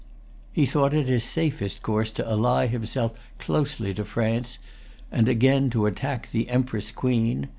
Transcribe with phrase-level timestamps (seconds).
[0.51, 4.57] He thought it his safest course to ally himself closely to France,
[5.11, 7.49] and again to attack the Empress Queen.